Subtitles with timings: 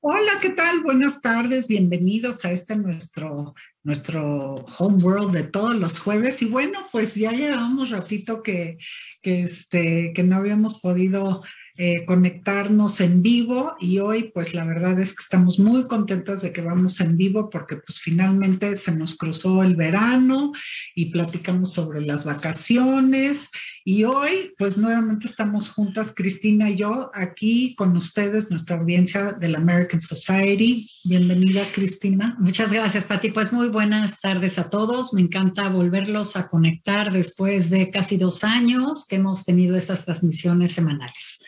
[0.00, 0.82] Hola, ¿qué tal?
[0.82, 6.42] Buenas tardes, bienvenidos a este nuestro, nuestro home world de todos los jueves.
[6.42, 8.78] Y bueno, pues ya llevamos ratito que,
[9.22, 11.42] que, este, que no habíamos podido
[11.78, 16.50] eh, conectarnos en vivo y hoy pues la verdad es que estamos muy contentas de
[16.50, 20.52] que vamos en vivo porque pues finalmente se nos cruzó el verano
[20.94, 23.50] y platicamos sobre las vacaciones
[23.84, 29.48] y hoy pues nuevamente estamos juntas Cristina y yo aquí con ustedes, nuestra audiencia de
[29.50, 30.90] la American Society.
[31.04, 32.36] Bienvenida Cristina.
[32.38, 35.12] Muchas gracias Pati, pues muy buenas tardes a todos.
[35.12, 40.72] Me encanta volverlos a conectar después de casi dos años que hemos tenido estas transmisiones
[40.72, 41.38] semanales.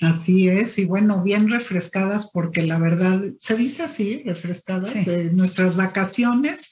[0.00, 5.76] Así es, y bueno, bien refrescadas porque la verdad, se dice así, refrescadas, de nuestras
[5.76, 6.70] vacaciones,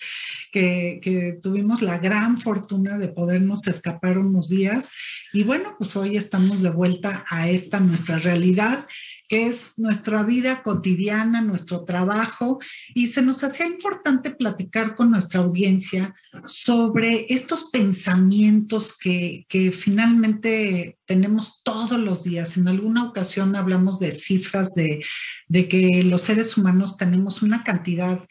[0.50, 4.92] que, que, tuvimos la gran fortuna de podernos escapar unos días.
[5.32, 8.86] Y bueno, pues hoy estamos de vuelta a esta nuestra realidad
[9.32, 12.58] que es nuestra vida cotidiana, nuestro trabajo,
[12.92, 20.98] y se nos hacía importante platicar con nuestra audiencia sobre estos pensamientos que, que finalmente
[21.06, 22.58] tenemos todos los días.
[22.58, 25.02] En alguna ocasión hablamos de cifras de,
[25.48, 28.28] de que los seres humanos tenemos una cantidad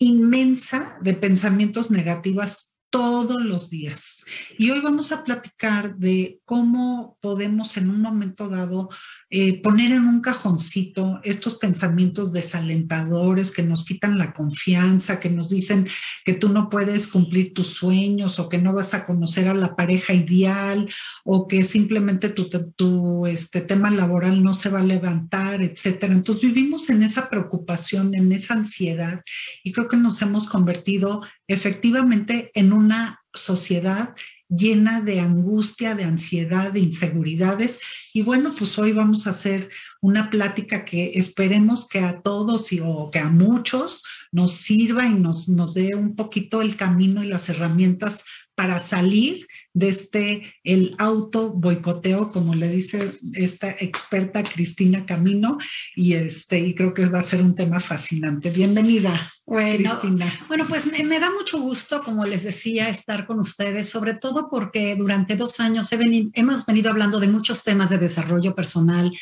[0.00, 4.24] inmensa de pensamientos negativos todos los días.
[4.58, 8.90] Y hoy vamos a platicar de cómo podemos en un momento dado
[9.32, 15.48] eh, poner en un cajoncito estos pensamientos desalentadores que nos quitan la confianza, que nos
[15.50, 15.86] dicen
[16.24, 19.76] que tú no puedes cumplir tus sueños o que no vas a conocer a la
[19.76, 20.88] pareja ideal
[21.24, 26.12] o que simplemente tu, tu este, tema laboral no se va a levantar, etcétera.
[26.12, 29.22] Entonces vivimos en esa preocupación, en esa ansiedad
[29.62, 34.14] y creo que nos hemos convertido efectivamente en una sociedad
[34.50, 37.80] llena de angustia, de ansiedad, de inseguridades.
[38.12, 39.70] Y bueno, pues hoy vamos a hacer
[40.00, 45.14] una plática que esperemos que a todos y, o que a muchos nos sirva y
[45.14, 50.94] nos, nos dé un poquito el camino y las herramientas para salir de este, el
[50.98, 55.58] auto boicoteo, como le dice esta experta Cristina Camino,
[55.94, 58.50] y este, y creo que va a ser un tema fascinante.
[58.50, 60.32] Bienvenida, Cristina.
[60.48, 64.96] Bueno, pues me, da mucho gusto, como les decía, estar con ustedes, sobre todo porque
[64.96, 69.12] durante dos años hemos venido hablando de muchos temas de desarrollo personal,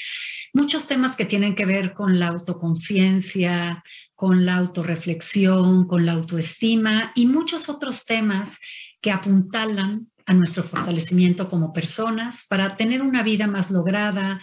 [0.54, 3.82] muchos temas que tienen que ver con la autoconciencia,
[4.14, 8.58] con la autorreflexión, con la autoestima y muchos otros temas
[9.00, 14.40] que apuntalan a nuestro fortalecimiento como personas, para tener una vida más lograda,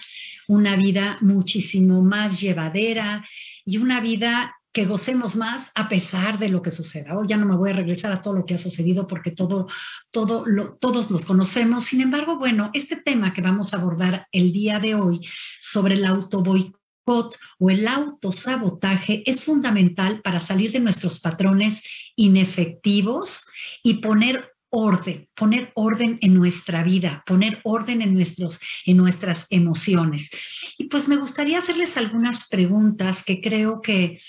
[0.47, 3.23] una vida muchísimo más llevadera
[3.63, 7.15] y una vida que gocemos más a pesar de lo que suceda.
[7.15, 9.67] Hoy ya no me voy a regresar a todo lo que ha sucedido porque todo,
[10.11, 10.43] todo
[10.79, 11.85] todos los conocemos.
[11.85, 15.21] Sin embargo, bueno, este tema que vamos a abordar el día de hoy
[15.61, 21.83] sobre el autoboicot o el autosabotaje es fundamental para salir de nuestros patrones
[22.15, 23.45] inefectivos
[23.83, 30.29] y poner orden, poner orden en nuestra vida, poner orden en, nuestros, en nuestras emociones.
[30.77, 34.19] Y pues me gustaría hacerles algunas preguntas que creo que,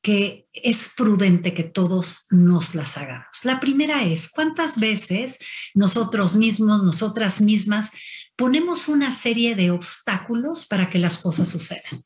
[0.00, 3.44] que es prudente que todos nos las hagamos.
[3.44, 5.40] La primera es, ¿cuántas veces
[5.74, 7.90] nosotros mismos, nosotras mismas,
[8.36, 12.04] ponemos una serie de obstáculos para que las cosas sucedan?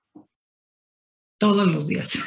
[1.39, 2.19] Todos los días.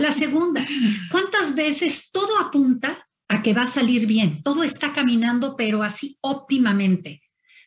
[0.00, 0.66] La segunda,
[1.10, 4.42] ¿cuántas veces todo apunta a que va a salir bien.
[4.42, 7.22] Todo está caminando, pero así óptimamente.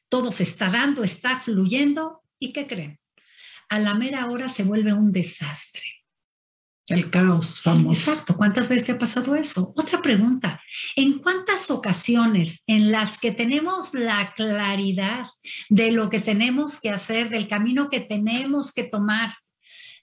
[0.09, 2.21] Todo se está dando, está fluyendo.
[2.37, 2.99] ¿Y qué creen?
[3.69, 5.81] A la mera hora se vuelve un desastre.
[6.87, 8.11] El caos famoso.
[8.11, 8.37] Exacto.
[8.37, 9.73] ¿Cuántas veces te ha pasado eso?
[9.75, 10.61] Otra pregunta.
[10.95, 15.25] ¿En cuántas ocasiones en las que tenemos la claridad
[15.69, 19.33] de lo que tenemos que hacer, del camino que tenemos que tomar,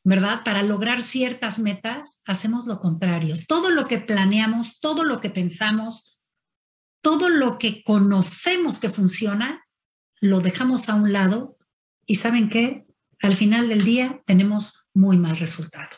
[0.04, 0.42] ¿verdad?
[0.44, 3.34] Para lograr ciertas metas, hacemos lo contrario.
[3.46, 6.20] Todo lo que planeamos, todo lo que pensamos,
[7.02, 9.64] todo lo que conocemos que funciona,
[10.20, 11.56] lo dejamos a un lado
[12.06, 12.86] y ¿saben qué?
[13.20, 15.96] Al final del día tenemos muy mal resultado.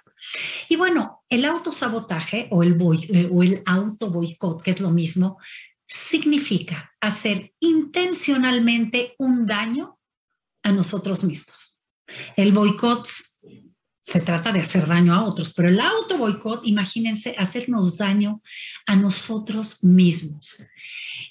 [0.68, 2.78] Y bueno, el autosabotaje o el,
[3.10, 5.38] eh, o el auto boicot, que es lo mismo,
[5.86, 9.98] significa hacer intencionalmente un daño
[10.62, 11.80] a nosotros mismos.
[12.36, 13.06] El boicot
[14.06, 18.42] se trata de hacer daño a otros, pero el auto boicot, imagínense, hacernos daño
[18.84, 20.62] a nosotros mismos.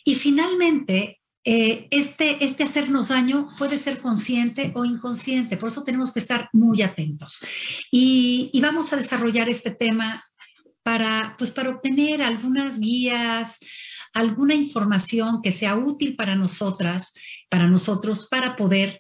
[0.04, 6.12] Y finalmente, eh, este, este hacernos daño puede ser consciente o inconsciente, por eso tenemos
[6.12, 7.46] que estar muy atentos.
[7.92, 10.26] Y, vamos a desarrollar este tema
[10.82, 13.60] para, pues, para obtener algunas guías,
[14.14, 17.14] alguna información que sea útil para nosotras,
[17.50, 19.00] para nosotros, para poder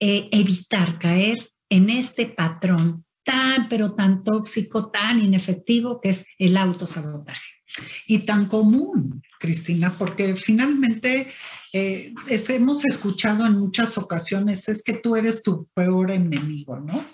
[0.00, 6.56] eh, evitar caer en este patrón tan, pero tan tóxico, tan inefectivo, que es el
[6.56, 7.60] autosabotaje.
[8.06, 11.28] Y tan común, Cristina, porque finalmente
[11.72, 12.12] eh,
[12.48, 17.04] hemos escuchado en muchas ocasiones, es que tú eres tu peor enemigo, ¿no?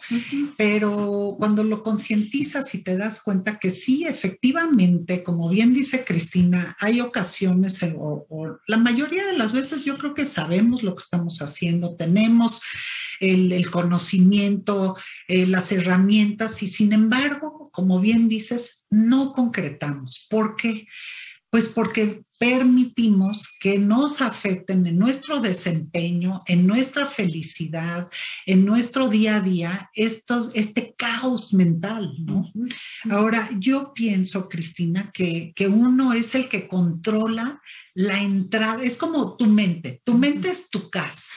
[0.56, 6.74] Pero cuando lo concientizas y te das cuenta que sí, efectivamente, como bien dice Cristina,
[6.80, 8.26] hay ocasiones, eh, o,
[8.66, 12.62] la mayoría de las veces yo creo que sabemos lo que estamos haciendo, tenemos
[13.20, 14.96] el, conocimiento,
[15.28, 20.26] eh, las herramientas y sin embargo, como bien dices, no concretamos.
[20.30, 20.86] ¿Por qué?
[21.50, 28.08] Pues porque permitimos que nos afecten en nuestro desempeño, en nuestra felicidad,
[28.44, 32.50] en nuestro día a día, estos, este caos mental, ¿no?
[33.10, 37.60] Ahora, yo pienso, Cristina, que, que uno es el que controla
[37.96, 41.32] la entrada, es como tu mente, tu mente es tu casa.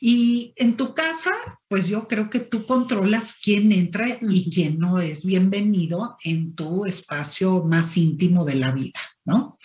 [0.00, 1.30] Y en tu casa,
[1.68, 6.84] pues yo creo que tú controlas quién entra y quién no es bienvenido en tu
[6.84, 9.56] espacio más íntimo de la vida, ¿no?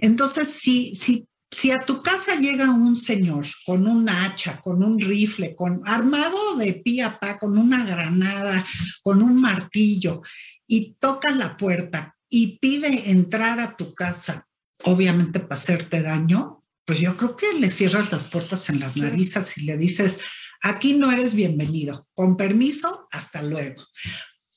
[0.00, 4.98] Entonces, si, si, si a tu casa llega un señor con un hacha, con un
[4.98, 8.64] rifle, con armado de pie a pa, con una granada,
[9.02, 10.22] con un martillo,
[10.66, 14.46] y toca la puerta y pide entrar a tu casa,
[14.84, 19.58] obviamente para hacerte daño, pues yo creo que le cierras las puertas en las narices
[19.58, 20.20] y le dices,
[20.62, 23.84] aquí no eres bienvenido, con permiso, hasta luego.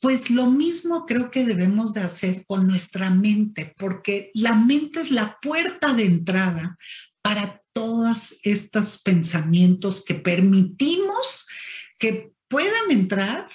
[0.04, 5.12] Pues lo mismo creo que debemos de hacer con nuestra mente, porque la mente es
[5.12, 6.78] la puerta de entrada
[7.22, 11.48] para todos estos pensamientos que permitimos
[12.00, 13.48] que puedan entrar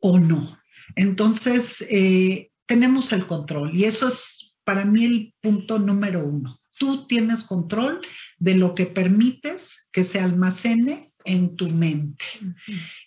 [0.00, 0.58] o no.
[0.96, 6.58] Entonces, eh, tenemos el control y eso es para mí el punto número uno.
[6.78, 8.00] Tú tienes control
[8.38, 12.24] de lo que permites que se almacene en tu mente.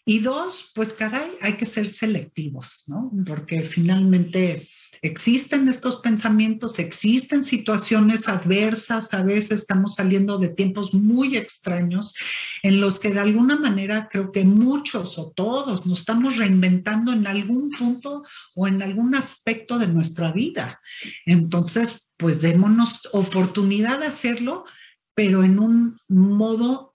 [0.05, 3.11] Y dos, pues caray, hay que ser selectivos, ¿no?
[3.25, 4.67] Porque finalmente
[5.01, 12.15] existen estos pensamientos, existen situaciones adversas, a veces estamos saliendo de tiempos muy extraños
[12.63, 17.27] en los que de alguna manera creo que muchos o todos nos estamos reinventando en
[17.27, 18.23] algún punto
[18.55, 20.79] o en algún aspecto de nuestra vida.
[21.25, 24.65] Entonces, pues démonos oportunidad de hacerlo,
[25.13, 26.93] pero en un modo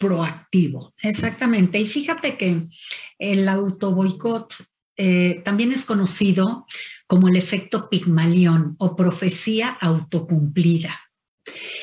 [0.00, 0.94] proactivo.
[1.02, 1.78] Exactamente.
[1.78, 2.66] Y fíjate que
[3.18, 4.54] el autoboicot
[4.96, 6.66] eh, también es conocido
[7.06, 10.98] como el efecto Pigmalión o profecía autocumplida.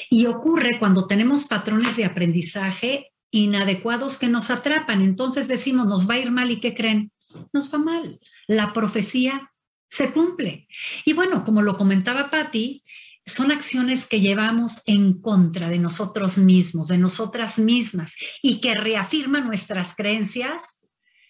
[0.10, 5.02] Y ocurre cuando tenemos patrones de aprendizaje inadecuados que nos atrapan.
[5.02, 7.12] Entonces decimos, nos va a ir mal y ¿qué creen?
[7.54, 8.20] Nos va mal.
[8.48, 9.52] La profecía
[9.90, 10.68] se cumple.
[11.06, 12.82] Y bueno, como lo comentaba Patti,
[13.28, 19.46] son acciones que llevamos en contra de nosotros mismos, de nosotras mismas, y que reafirman
[19.46, 20.86] nuestras creencias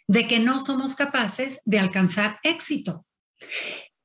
[0.08, 3.06] de que no somos capaces de alcanzar éxito.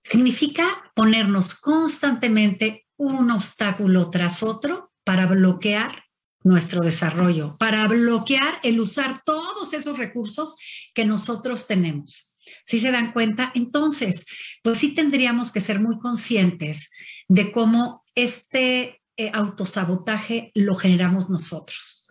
[0.02, 6.04] Significa ponernos constantemente un obstáculo tras otro para bloquear
[6.44, 10.56] nuestro desarrollo, para bloquear el usar todos esos recursos
[10.94, 12.40] que nosotros tenemos.
[12.64, 14.26] Si se dan cuenta, entonces,
[14.62, 16.90] pues sí tendríamos que ser muy conscientes
[17.32, 22.08] de cómo este eh, autosabotaje lo generamos nosotros.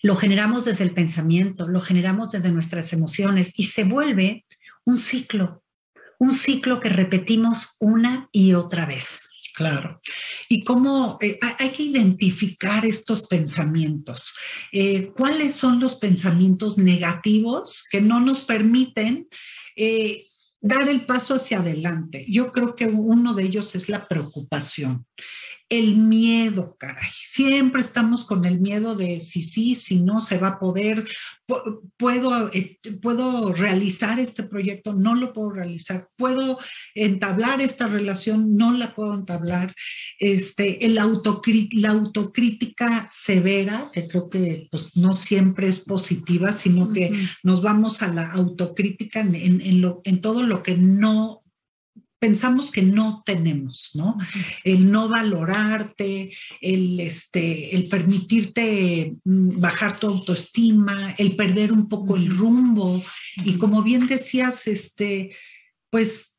[0.00, 4.46] Lo generamos desde el pensamiento, lo generamos desde nuestras emociones y se vuelve
[4.84, 5.64] un ciclo,
[6.20, 9.22] un ciclo que repetimos una y otra vez.
[9.56, 10.00] Claro.
[10.48, 14.32] Y cómo eh, hay que identificar estos pensamientos.
[14.70, 19.26] Eh, ¿Cuáles son los pensamientos negativos que no nos permiten
[20.60, 22.26] dar el paso hacia adelante.
[22.28, 25.06] Yo creo que uno de ellos es la preocupación
[25.70, 27.10] el miedo, caray.
[27.24, 31.06] Siempre estamos con el miedo de si sí, si no se va a poder,
[31.96, 36.58] puedo, eh, puedo realizar este proyecto, no lo puedo realizar, puedo
[36.94, 39.74] entablar esta relación, no la puedo entablar.
[40.18, 47.12] Este, el la autocrítica severa, que creo que pues, no siempre es positiva, sino que
[47.44, 51.39] nos vamos a la autocrítica en, lo, en todo lo que no
[52.20, 54.16] pensamos que no tenemos, ¿no?
[54.62, 62.16] El no valorarte, el, este, el permitirte mm, bajar tu autoestima, el perder un poco
[62.16, 63.02] el rumbo.
[63.44, 65.34] Y como bien decías, este,
[65.88, 66.36] pues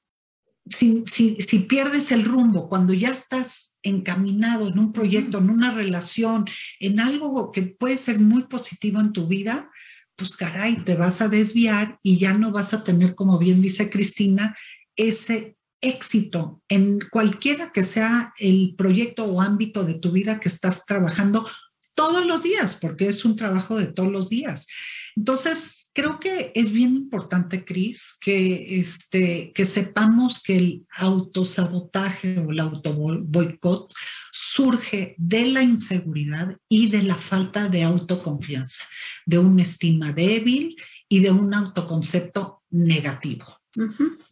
[0.68, 6.46] si, si, pierdes el rumbo, cuando ya estás encaminado en un proyecto, en una relación,
[6.80, 9.72] en algo que puede ser muy positivo en tu vida,
[10.16, 13.90] pues caray, te vas a desviar y ya no vas a tener, como bien dice
[13.90, 14.56] Cristina,
[14.96, 20.86] ese éxito en cualquiera que sea el proyecto o ámbito de tu vida que estás
[20.86, 21.50] trabajando
[21.96, 24.68] todos los días, porque es un trabajo de todos los días.
[25.16, 32.52] Entonces, creo que es bien importante, Cris, que, este, que sepamos que el autosabotaje o
[32.52, 33.92] el autoboicot
[34.32, 38.84] surge de la inseguridad y de la falta de autoconfianza,
[39.26, 40.76] de una estima débil
[41.10, 43.61] y de un autoconcepto negativo.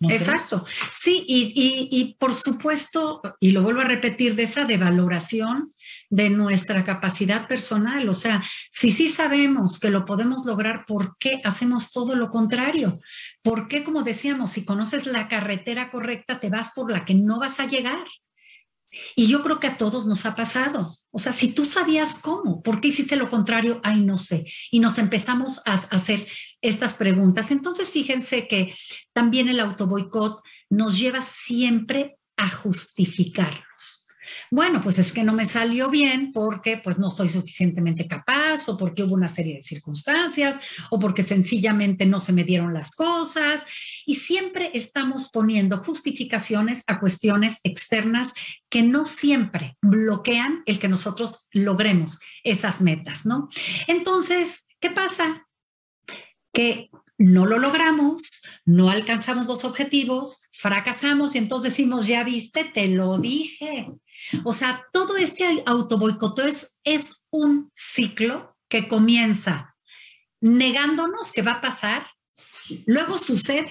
[0.10, 0.66] Exacto.
[0.92, 5.74] Sí, y, por supuesto, y lo vuelvo a repetir, de esa devaloración
[6.10, 8.10] de nuestra capacidad personal.
[8.10, 13.00] O sea, si sí sabemos que lo podemos lograr, ¿por qué hacemos todo lo contrario?
[13.42, 17.40] ¿Por qué, como decíamos, si conoces la carretera correcta, te vas por la que no
[17.40, 18.06] vas a llegar?
[19.16, 20.96] Y yo creo que a todos nos ha pasado.
[21.12, 23.80] O sea, si tú sabías cómo, ¿por qué hiciste lo contrario?
[23.84, 24.46] Ay, no sé.
[24.72, 26.28] Y nos empezamos a hacer
[26.62, 27.52] estas preguntas.
[27.52, 28.74] Entonces, fíjense que
[29.14, 34.08] también el autoboicot nos lleva siempre a justificarnos.
[34.52, 38.78] Bueno, pues es que no me salió bien porque pues no soy suficientemente capaz o
[38.78, 43.66] porque hubo una serie de circunstancias o porque sencillamente no se me dieron las cosas
[44.06, 48.34] y siempre estamos poniendo justificaciones a cuestiones externas
[48.70, 53.50] que no siempre bloquean el que nosotros logremos esas metas, ¿no?
[53.88, 55.46] Entonces, ¿qué pasa?
[56.54, 62.88] Que no lo logramos, no alcanzamos los objetivos, fracasamos y entonces decimos, ya viste, te
[62.88, 63.88] lo dije.
[64.46, 69.76] O sea, todo este autoboicoteo es, es un ciclo que comienza
[70.42, 72.08] negándonos que va a pasar,
[72.86, 73.70] luego sucede,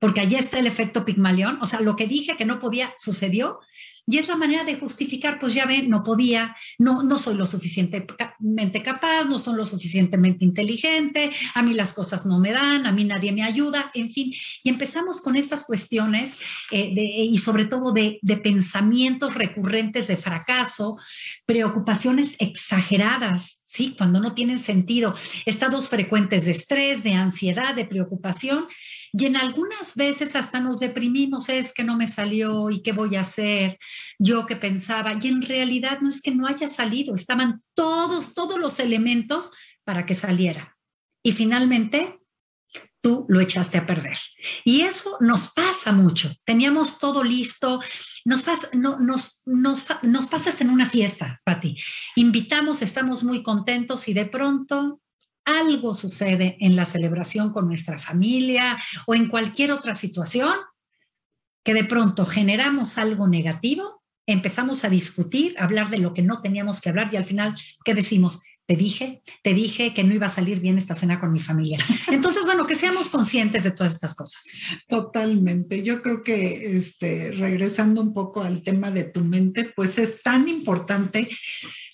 [0.00, 3.60] porque allí está el efecto Pigmalión, o sea, lo que dije que no podía sucedió,
[4.06, 7.46] y es la manera de justificar, pues ya ven, no podía, no, no soy lo
[7.46, 12.92] suficientemente capaz, no soy lo suficientemente inteligente, a mí las cosas no me dan, a
[12.92, 14.32] mí nadie me ayuda, en fin.
[14.64, 16.38] Y empezamos con estas cuestiones
[16.72, 20.98] eh, y sobre todo de, de pensamientos recurrentes de fracaso,
[21.46, 23.94] preocupaciones exageradas, ¿sí?
[23.96, 25.14] Cuando no tienen sentido,
[25.46, 28.66] estados frecuentes de estrés, de ansiedad, de preocupación
[29.12, 33.16] y en algunas veces hasta nos deprimimos, es que no me salió y qué voy
[33.16, 33.78] a hacer,
[34.18, 35.18] yo que pensaba.
[35.20, 39.52] Y en realidad no es que no haya salido, estaban todos, todos los elementos
[39.84, 40.78] para que saliera.
[41.22, 42.20] Y finalmente
[43.02, 44.16] tú lo echaste a perder.
[44.64, 46.32] Y eso nos pasa mucho.
[46.44, 47.82] Teníamos todo listo.
[48.24, 51.76] Nos nos, nos, nos pasa en una fiesta, Pati.
[52.16, 55.01] Invitamos, estamos muy contentos y de pronto
[55.44, 60.54] algo sucede en la celebración con nuestra familia o en cualquier otra situación
[61.64, 66.40] que de pronto generamos algo negativo, empezamos a discutir, a hablar de lo que no
[66.40, 68.40] teníamos que hablar y al final, ¿qué decimos?
[68.66, 71.78] Te dije, te dije que no iba a salir bien esta cena con mi familia.
[72.08, 74.44] Entonces, bueno, que seamos conscientes de todas estas cosas.
[74.88, 75.82] Totalmente.
[75.82, 80.46] Yo creo que, este, regresando un poco al tema de tu mente, pues es tan
[80.48, 81.28] importante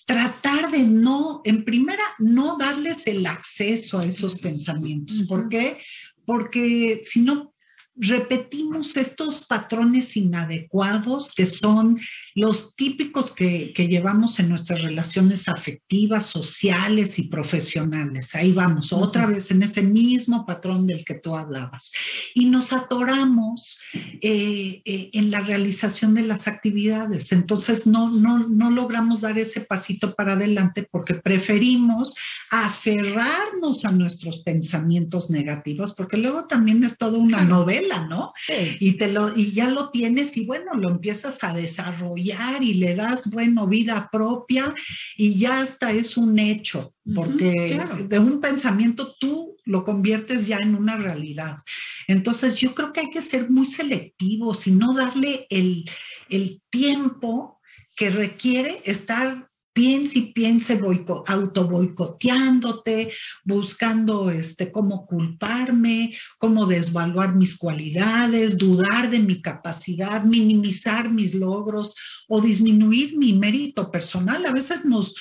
[0.08, 5.20] tratar de no, en primera, no darles el acceso a esos pensamientos.
[5.28, 5.76] ¿Por qué?
[6.24, 7.54] Porque si no
[7.98, 12.00] repetimos estos patrones inadecuados que son
[12.34, 18.34] los típicos que, llevamos en nuestras relaciones afectivas, sociales y profesionales.
[18.34, 21.90] Ahí vamos, otra vez en ese mismo patrón del que tú hablabas.
[22.34, 23.78] Y nos atoramos
[24.20, 27.32] eh, eh, en la realización de las actividades.
[27.32, 32.14] Entonces no, no, no logramos dar ese pasito para adelante porque preferimos
[32.50, 38.32] aferrarnos a nuestros pensamientos negativos, porque luego también es toda una novela, ¿no?
[38.80, 42.94] Y, te lo, y ya lo tienes y bueno, lo empiezas a desarrollar y le
[42.94, 44.74] das, bueno, vida propia
[45.16, 50.74] y ya hasta es un hecho, porque de un pensamiento tú lo conviertes ya en
[50.74, 51.56] una realidad.
[52.06, 55.84] Entonces yo creo que hay que ser muy selectivos y no darle el,
[56.30, 57.60] el tiempo
[57.96, 59.47] que requiere estar
[59.78, 60.80] piense y piense
[61.28, 63.12] auto boicoteándote,
[63.44, 71.94] buscando este, cómo culparme, cómo desvaluar mis cualidades, dudar de mi capacidad, minimizar mis logros
[72.26, 74.44] o disminuir mi mérito personal.
[74.46, 75.14] A veces nos,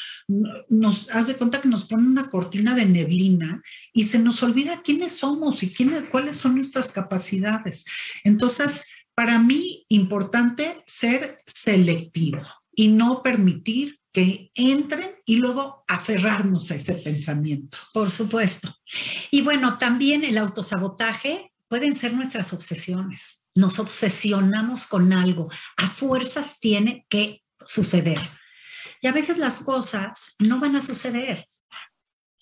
[0.69, 3.61] nos hace cuenta que nos pone una cortina de neblina
[3.93, 7.85] y se nos olvida quiénes somos y quiénes, cuáles son nuestras capacidades.
[8.23, 12.41] Entonces, para mí, importante ser selectivo
[12.75, 17.77] y no permitir que entren y luego aferrarnos a ese pensamiento.
[17.93, 18.75] Por supuesto.
[19.29, 23.43] Y bueno, también el autosabotaje pueden ser nuestras obsesiones.
[23.53, 25.51] Nos obsesionamos con algo.
[25.75, 28.17] A fuerzas tiene que suceder.
[29.03, 31.47] Y a veces las cosas no van a suceder.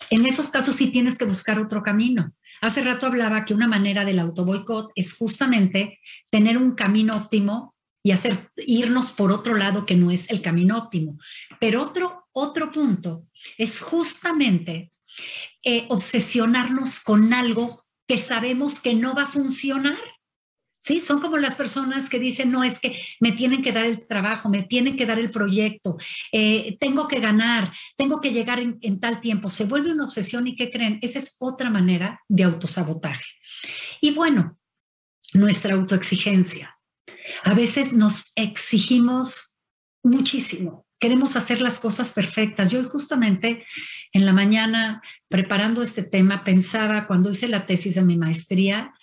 [0.10, 2.34] En esos casos sí tienes que buscar otro camino.
[2.62, 7.75] Hace rato hablaba que una manera del autoboicot es justamente tener un camino óptimo
[8.06, 11.18] y hacer irnos por otro lado que no es el camino óptimo.
[11.60, 13.26] Pero otro, otro punto
[13.58, 14.92] es justamente
[15.64, 19.98] eh, obsesionarnos con algo que sabemos que no va a funcionar.
[20.78, 24.08] Sí, son como las personas que dicen, no, es que me tienen que dar el
[24.08, 25.98] trabajo, me tienen que dar el proyecto,
[26.32, 29.50] eh, tengo que ganar, tengo que llegar en, en, tal tiempo.
[29.50, 31.00] Se vuelve una obsesión y ¿qué creen?
[31.02, 33.26] Esa es otra manera de autosabotaje.
[34.00, 34.60] Y bueno,
[35.34, 36.75] nuestra autoexigencia.
[37.44, 39.60] A veces nos exigimos
[40.04, 42.70] muchísimo, queremos hacer las cosas perfectas.
[42.70, 43.66] Yo justamente
[44.12, 48.94] en la mañana, preparando este tema, pensaba cuando hice la tesis de mi maestría,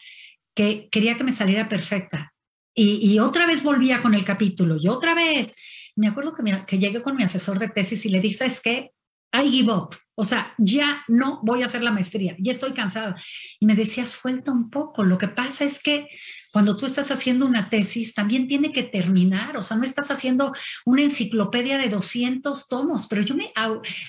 [0.54, 2.32] que quería que me saliera perfecta.
[2.75, 5.54] Y, otra vez volvía con el capítulo y otra vez.
[5.94, 8.92] Me acuerdo que, que llegué con mi asesor de tesis y le dije, es que
[9.32, 9.94] I give up.
[10.14, 13.16] O sea, ya no voy a hacer la maestría, ya estoy cansada.
[13.59, 15.04] Y me decía, suelta un poco.
[15.04, 16.07] Lo que pasa es que
[16.52, 19.57] cuando tú estás haciendo una tesis, también tiene que terminar.
[19.57, 20.54] O sea, no estás haciendo
[20.85, 23.52] una enciclopedia de 200 tomos, pero yo me,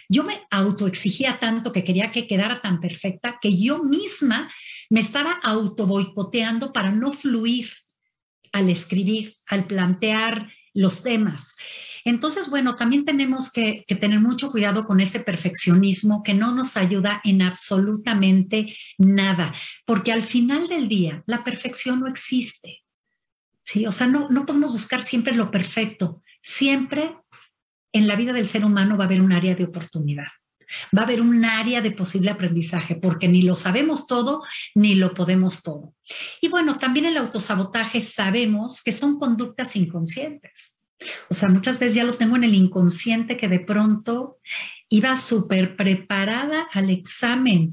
[0.09, 4.51] yo me autoexigía tanto que quería que quedara tan perfecta que yo misma
[4.89, 7.71] me estaba auto boicoteando para no fluir
[8.51, 11.55] al escribir, al plantear los temas.
[12.05, 17.21] Entonces, bueno, también tenemos que, tener mucho cuidado con ese perfeccionismo que no nos ayuda
[17.23, 19.53] en absolutamente nada,
[19.85, 22.83] porque al final del día la perfección no existe.
[23.63, 23.85] ¿sí?
[23.85, 26.21] O sea, no, no podemos buscar siempre lo perfecto.
[26.41, 27.15] Siempre
[27.93, 30.27] en la vida del ser humano va a haber un área de oportunidad
[30.95, 34.43] va a haber un área de posible aprendizaje, porque ni lo sabemos todo,
[34.75, 35.93] ni lo podemos todo.
[36.41, 40.81] Y bueno, también el autosabotaje sabemos que son conductas inconscientes.
[41.29, 44.39] O sea, muchas veces ya lo tengo en el inconsciente que de pronto
[44.89, 47.71] iba súper preparada al examen.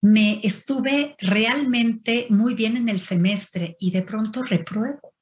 [0.00, 5.14] Me estuve realmente muy bien en el semestre y de pronto repruebo.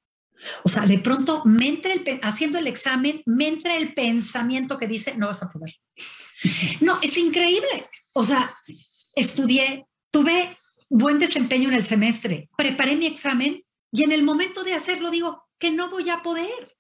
[0.65, 5.15] O sea, de pronto me el, haciendo el examen, me entra el pensamiento que dice,
[5.17, 5.77] no vas a poder.
[6.81, 7.87] No, es increíble.
[8.15, 8.53] O sea,
[9.15, 14.75] estudié, tuve buen desempeño en el semestre, preparé mi examen y en el momento de
[14.75, 16.77] hacerlo digo que no voy a poder.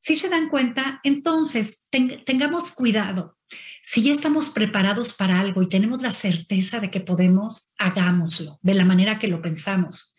[0.00, 3.36] Si se dan cuenta, entonces tengamos cuidado.
[3.82, 8.74] Si ya estamos preparados para algo y tenemos la certeza de que podemos, hagámoslo de
[8.74, 10.16] la manera que lo pensamos.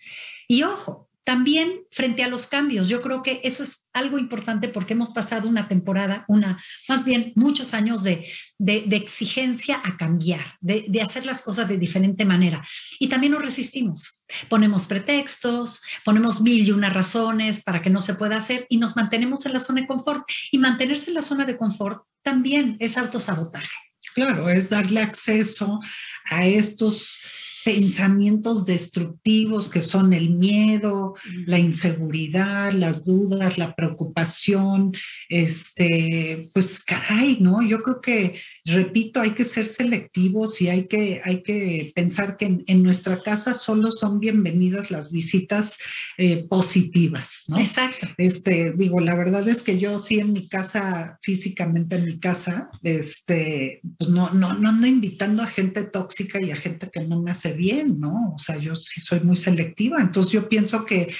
[0.48, 4.93] Y ojo, también frente a los cambios, yo creo que eso es algo importante porque
[4.93, 10.86] hemos pasado una temporada, una, más bien muchos años de, de, exigencia a cambiar, de,
[10.88, 12.65] de, hacer las cosas de diferente manera.
[12.99, 14.25] Y también nos resistimos.
[14.49, 18.95] Ponemos pretextos, ponemos mil y una razones para que no se pueda hacer y nos
[18.95, 20.23] mantenemos en la zona de confort.
[20.51, 23.75] Y mantenerse en la zona de confort también es autosabotaje.
[24.13, 25.79] Claro, es darle acceso
[26.25, 27.19] a estos
[27.63, 34.93] pensamientos destructivos que son el miedo, la inseguridad, las dudas, la preocupación,
[35.30, 37.62] este, pues caray, ¿no?
[37.62, 42.63] Yo creo que, repito, hay que ser selectivos y hay que, hay que pensar que
[42.65, 45.78] en, nuestra casa solo son bienvenidas las visitas
[46.17, 47.60] eh, positivas, ¿no?
[47.60, 48.08] Exacto.
[48.17, 52.69] Este, digo, la verdad es que yo sí en mi casa, físicamente en mi casa,
[52.84, 57.21] este, pues no, no, no ando invitando a gente tóxica y a gente que no
[57.21, 58.34] me hace bien, ¿no?
[58.36, 61.13] O sea, yo sí soy muy selectiva, entonces yo pienso que,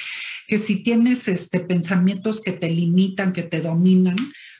[0.48, 4.18] que si tienes este, pensamientos que te limitan, que te dominan,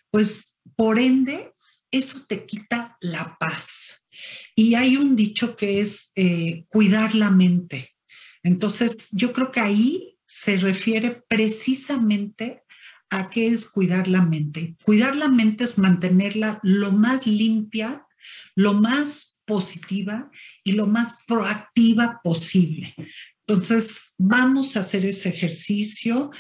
[0.10, 1.51] pues por ende,
[1.92, 4.08] eso te quita la paz.
[4.56, 7.96] Y hay un dicho que es eh, cuidar la mente.
[8.44, 12.64] Entonces, yo creo que ahí se refiere precisamente
[13.10, 14.76] a qué es cuidar la mente.
[14.84, 18.06] Cuidar la mente es mantenerla lo más limpia,
[18.56, 20.32] lo más positiva
[20.64, 22.96] y lo más proactiva posible.
[23.46, 26.32] Entonces, vamos a hacer ese ejercicio.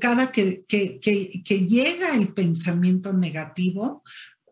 [0.00, 4.02] cada que, que, llega el pensamiento negativo,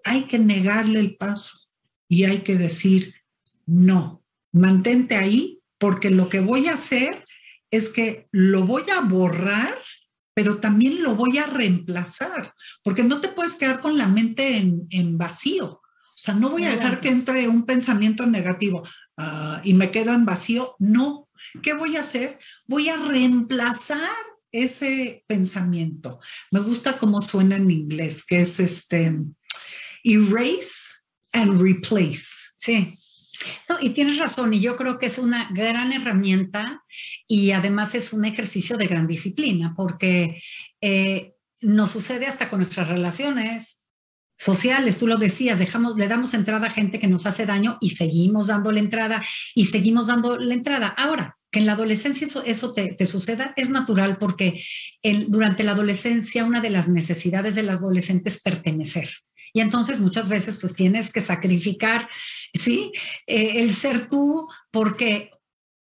[0.08, 1.68] hay que negarle el paso
[2.08, 3.14] y hay que decir,
[3.66, 7.24] no, mantente ahí porque lo que voy a hacer
[7.70, 9.76] es que lo voy a borrar,
[10.34, 14.86] pero también lo voy a reemplazar, porque no te puedes quedar con la mente en,
[14.90, 15.66] en vacío.
[16.18, 18.82] O sea, no voy a dejar que entre un pensamiento negativo
[19.16, 20.74] ah, y me quedo en vacío.
[20.80, 21.28] No.
[21.62, 22.40] ¿Qué voy a hacer?
[22.66, 24.16] Voy a reemplazar
[24.50, 26.18] ese pensamiento.
[26.50, 29.16] Me gusta cómo suena en inglés, que es este
[30.04, 30.90] erase
[31.32, 32.26] and replace.
[32.56, 32.94] Sí.
[33.80, 36.82] y tienes razón, y yo creo que es una gran herramienta
[37.28, 40.42] y además es un ejercicio de gran disciplina, porque
[40.80, 43.78] eh, nos sucede hasta con nuestras relaciones,
[44.38, 47.90] sociales, tú lo decías, dejamos, le damos entrada a gente que nos hace daño y
[47.90, 49.22] seguimos dándole entrada
[49.54, 50.88] y seguimos dando la entrada.
[50.96, 54.62] Ahora, que en la adolescencia eso, eso te, suceda es natural porque
[55.26, 59.11] durante la adolescencia una de las necesidades del adolescente es pertenecer.
[59.52, 62.08] Y entonces muchas veces pues tienes que sacrificar,
[62.54, 62.92] ¿sí?
[63.26, 65.30] Eh, el ser tú porque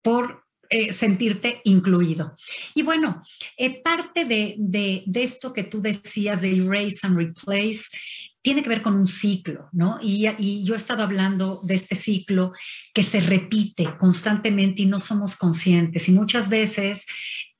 [0.02, 2.34] por eh, sentirte incluido.
[2.74, 3.20] Y bueno,
[3.58, 7.90] eh, parte de, de, de, esto que tú decías de erase and replace
[8.42, 10.00] tiene que ver con un ciclo, ¿no?
[10.02, 12.54] Y, y, yo he estado hablando de este ciclo
[12.94, 16.08] que se repite constantemente y no somos conscientes.
[16.08, 17.06] Y muchas veces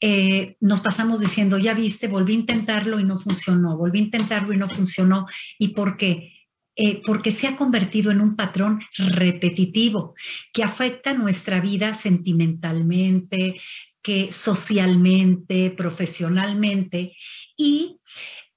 [0.04, 4.52] eh, nos pasamos diciendo, ya viste, volví a intentarlo y no funcionó, volví a intentarlo
[4.52, 5.28] y no funcionó.
[5.60, 6.34] ¿Y por qué?
[6.76, 10.16] Eh, porque se ha convertido en un patrón repetitivo
[10.52, 13.62] que afecta nuestra vida sentimentalmente,
[14.02, 17.16] que socialmente, profesionalmente
[17.56, 18.00] y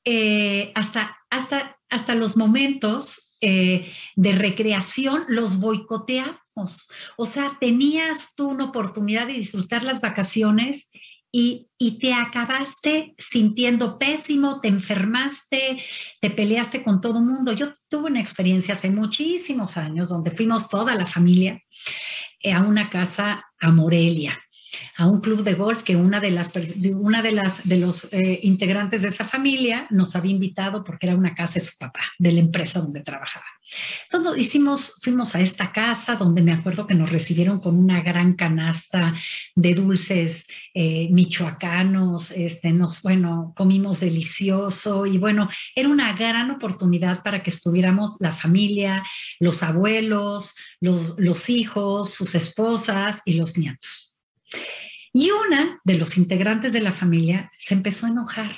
[0.07, 6.89] eh, hasta, hasta, hasta los momentos de recreación los boicoteamos.
[7.19, 10.89] O sea, tenías tú una oportunidad de disfrutar las vacaciones
[11.37, 15.83] y, y, te acabaste sintiendo pésimo, te enfermaste,
[16.21, 17.53] te peleaste con todo el mundo.
[17.53, 21.61] Yo tuve una experiencia hace muchísimos años donde fuimos toda la familia
[22.39, 24.44] eh, a una casa a Morelia
[24.97, 26.53] a un club de golf que una de las
[26.95, 31.17] una de las de los eh, integrantes de esa familia nos había invitado porque era
[31.17, 33.45] una casa de su papá, de la empresa donde trabajaba.
[34.05, 38.35] Entonces hicimos, fuimos a esta casa donde me acuerdo que nos recibieron con una gran
[38.35, 39.15] canasta
[39.55, 47.23] de dulces eh, michoacanos, este, nos, bueno, comimos delicioso y bueno, era una gran oportunidad
[47.23, 49.03] para que estuviéramos la familia,
[49.41, 54.04] los abuelos, los, los hijos, sus esposas y los nietos.
[55.17, 58.53] Y una de los integrantes de la familia se empezó a enojar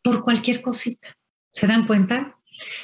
[0.00, 1.16] por cualquier cosita.
[1.52, 2.32] ¿Se dan cuenta?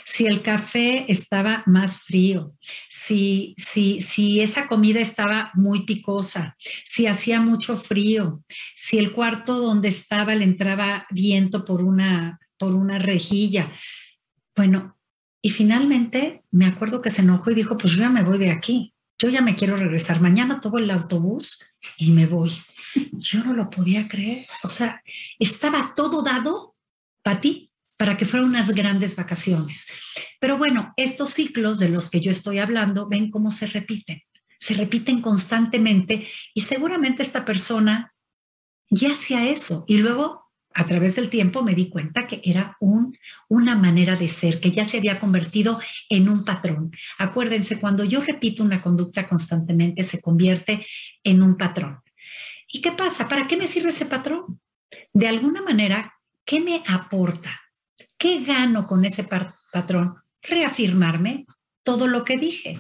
[0.05, 2.57] Si el café estaba más frío,
[2.89, 8.43] si, si, si esa comida estaba muy picosa, si hacía mucho frío,
[8.75, 13.73] si el cuarto donde estaba le entraba viento por una, por una rejilla.
[14.57, 14.99] Bueno,
[15.41, 18.51] y finalmente me acuerdo que se enojó y dijo, pues yo ya me voy de
[18.51, 21.63] aquí, yo ya me quiero regresar, mañana tomo el autobús
[21.97, 22.51] y me voy.
[23.13, 24.45] Yo no lo podía creer.
[24.63, 25.03] O sea,
[25.39, 26.77] estaba todo dado
[27.23, 29.87] para ti, para que fueran unas grandes vacaciones.
[30.41, 34.23] Pero bueno, estos ciclos de los que yo estoy hablando, ven cómo se repiten.
[34.59, 38.13] Se repiten constantemente y seguramente esta persona
[38.91, 39.85] ya hacía eso.
[39.89, 43.17] Y luego, a través del tiempo, me di cuenta que era un,
[43.49, 46.93] una manera de ser, que ya se había convertido en un patrón.
[47.19, 50.87] Acuérdense, cuando yo repito una conducta constantemente, se convierte
[51.25, 52.02] en un patrón.
[52.73, 53.29] ¿Y qué pasa?
[53.29, 54.61] ¿Para qué me sirve ese patrón?
[55.13, 57.61] De alguna manera, ¿qué me aporta?
[58.19, 59.25] ¿Qué gano con ese
[59.73, 60.15] patrón?
[60.41, 61.47] Reafirmarme
[61.83, 62.79] todo lo que dije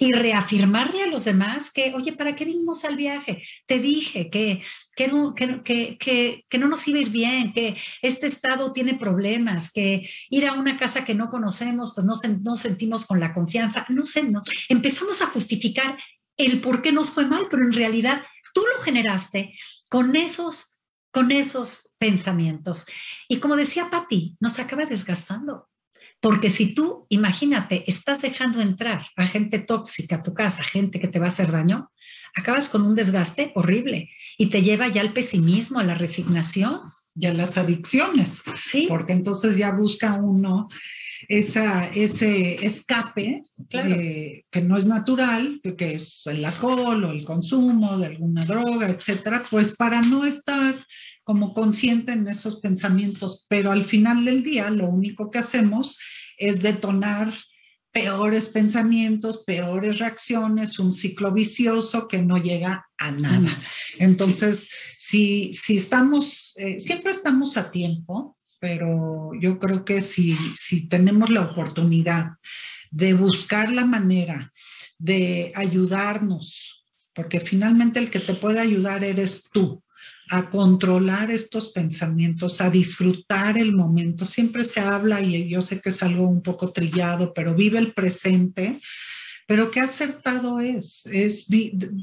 [0.00, 3.44] y reafirmarle a los demás que, oye, ¿para qué vinimos al viaje?
[3.66, 4.62] Te dije que,
[4.96, 10.54] que, no, nos iba a ir bien, que este estado tiene problemas, que ir a
[10.54, 13.86] una casa que no conocemos, pues no, no sentimos con la confianza.
[13.88, 14.42] No sé, no.
[14.68, 15.96] empezamos a justificar
[16.36, 18.24] el por qué nos fue mal, pero en realidad
[18.58, 19.54] tú lo generaste
[19.88, 20.80] con esos,
[21.12, 22.86] con esos pensamientos.
[23.28, 25.68] Y como decía Patti, nos acaba desgastando.
[26.20, 31.06] Porque si tú, imagínate, estás dejando entrar a gente tóxica a tu casa, gente que
[31.06, 31.92] te va a hacer daño,
[32.34, 36.80] acabas con un desgaste horrible y te lleva ya al pesimismo, a la resignación.
[37.14, 38.42] Y a las adicciones.
[38.64, 38.86] Sí.
[38.88, 40.68] Porque entonces ya busca uno
[41.28, 47.98] esa, ese escape eh, que no es natural, que es el alcohol o el consumo
[47.98, 50.86] de alguna droga, etcétera, pues para no estar
[51.24, 55.98] como consciente en esos pensamientos, pero al final del día lo único que hacemos
[56.38, 57.34] es detonar
[57.92, 63.50] peores pensamientos, peores reacciones, un ciclo vicioso que no llega a nada.
[63.98, 70.88] Entonces, si, si estamos, eh, siempre estamos a tiempo, pero yo creo que si, si
[70.88, 72.32] tenemos la oportunidad
[72.90, 74.50] de buscar la manera
[74.98, 79.82] de ayudarnos, porque finalmente el que te puede ayudar eres tú,
[80.30, 84.26] a controlar estos pensamientos, a disfrutar el momento.
[84.26, 87.92] Siempre se habla, y yo sé que es algo un poco trillado, pero vive el
[87.92, 88.78] presente.
[89.46, 91.46] Pero qué acertado es, es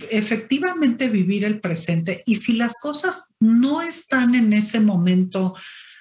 [0.09, 2.23] efectivamente vivir el presente.
[2.25, 5.53] Y si las cosas no están en ese momento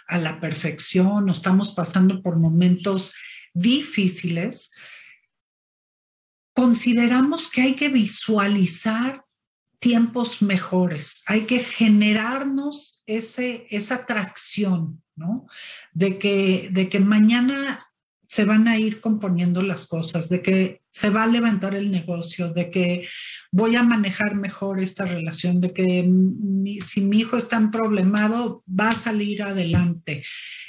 [0.08, 3.12] a la perfección o estamos pasando por momentos
[3.52, 4.74] difíciles,
[6.54, 9.24] consideramos que hay que visualizar
[9.78, 15.46] tiempos mejores, hay que generarnos ese, esa atracción, ¿no?
[15.92, 17.86] De que, de que mañana
[18.34, 22.52] se van a ir componiendo las cosas, de que se va a levantar el negocio,
[22.52, 23.06] de que
[23.52, 26.10] voy a manejar mejor esta relación, de que
[26.80, 30.24] si mi hijo está en problemado, va a salir adelante.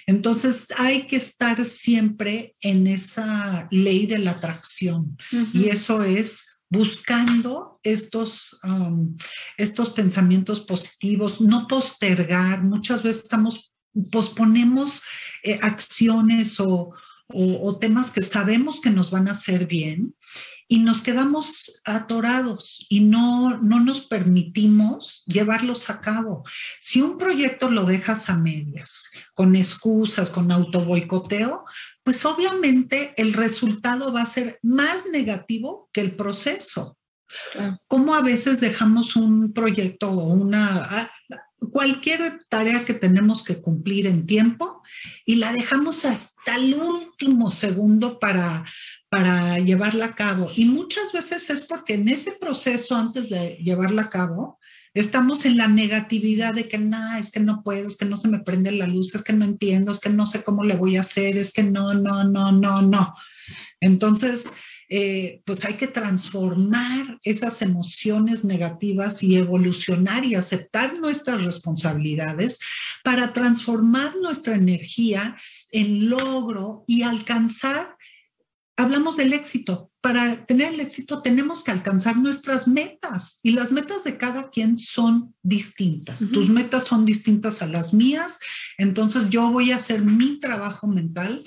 [0.06, 5.18] Entonces hay que estar siempre en esa ley de la atracción
[5.52, 9.18] y eso es buscando estos, um,
[9.58, 12.62] estos pensamientos positivos, no postergar.
[12.62, 13.74] Muchas veces estamos,
[14.12, 15.02] posponemos
[15.42, 16.94] eh, acciones o,
[17.28, 20.16] o, temas que sabemos que nos van a hacer bien
[20.68, 26.44] y nos quedamos atorados y no, no nos permitimos llevarlos a cabo.
[26.80, 31.66] Si un proyecto lo dejas a medias, con excusas, con autoboicoteo,
[32.04, 36.98] pues obviamente el resultado va a ser más negativo que el proceso.
[37.88, 41.12] Como a veces dejamos un proyecto o una
[41.72, 44.82] cualquier tarea que tenemos que cumplir en tiempo
[45.26, 48.66] y la dejamos hasta el último segundo para,
[49.10, 50.50] para llevarla a cabo.
[50.56, 54.60] Y muchas veces es porque en ese proceso, antes de llevarla a cabo,
[54.94, 58.30] estamos en la negatividad de que no, es que no puedo, es que no se
[58.30, 60.98] me prende la luz, es que no entiendo, es que no sé cómo le voy
[60.98, 63.16] a hacer, es que no, no, no, no, no.
[63.82, 64.54] Entonces,
[64.90, 72.60] eh, pues hay que transformar esas emociones negativas y evolucionar y aceptar nuestras responsabilidades
[73.04, 75.38] para transformar nuestra energía
[75.72, 77.98] en logro y alcanzar,
[78.78, 84.04] hablamos del éxito, para tener el éxito tenemos que alcanzar nuestras metas y las metas
[84.04, 86.20] de cada quien son distintas.
[86.32, 88.40] Tus metas son distintas a las mías,
[88.78, 91.44] entonces yo voy a hacer mi trabajo mental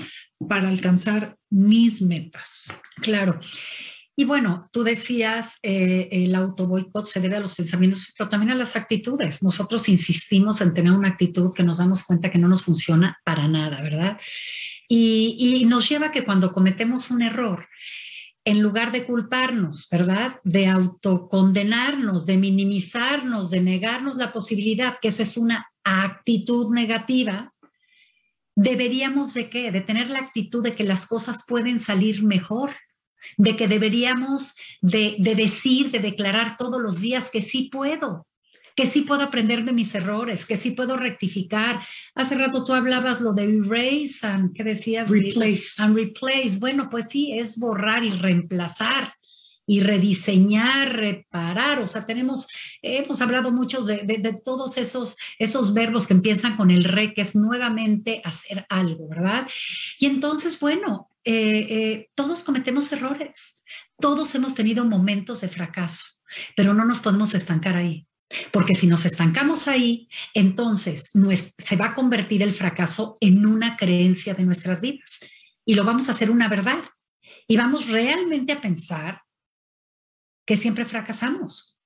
[0.46, 2.68] para alcanzar mis metas.
[3.00, 3.40] Claro.
[4.14, 8.50] Y bueno, tú decías, eh, el auto boicot se debe a los pensamientos, pero también
[8.50, 9.44] a las actitudes.
[9.44, 13.46] Nosotros insistimos en tener una actitud que nos damos cuenta que no nos funciona para
[13.46, 14.18] nada, ¿verdad?
[14.88, 17.68] Y, y nos lleva a que cuando cometemos un error,
[18.44, 20.40] en lugar de culparnos, ¿verdad?
[20.42, 27.52] De autocondenarnos, de minimizarnos, de negarnos la posibilidad, que eso es una actitud negativa,
[28.58, 29.70] deberíamos de qué?
[29.70, 32.72] De tener la actitud de que las cosas pueden salir mejor,
[33.36, 38.26] de que deberíamos de, decir, de declarar todos los días que sí puedo,
[38.74, 41.80] que sí puedo aprender de mis errores, que sí puedo rectificar.
[42.16, 45.08] Hace rato tú hablabas lo de erase and, ¿qué decías?
[45.08, 45.80] Replace.
[45.80, 46.58] And replace.
[46.58, 49.12] Bueno, pues sí, es borrar y reemplazar
[49.68, 51.78] y rediseñar, reparar.
[51.80, 52.48] O sea, tenemos,
[52.80, 57.20] hemos hablado muchos de, de, todos esos, esos verbos que empiezan con el re, que
[57.20, 59.46] es nuevamente hacer algo, ¿verdad?
[59.98, 63.62] Y entonces, bueno, eh, eh, todos cometemos errores,
[64.00, 66.04] todos hemos tenido momentos de fracaso,
[66.56, 68.06] pero no nos podemos estancar ahí.
[68.50, 71.10] Porque si nos estancamos ahí, entonces
[71.58, 75.20] se va a convertir el fracaso en una creencia de nuestras vidas
[75.64, 76.80] y lo vamos a hacer una verdad.
[77.46, 79.18] Y vamos realmente a pensar
[80.48, 81.78] que siempre fracasamos.